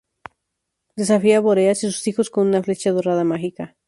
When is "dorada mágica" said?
2.91-3.77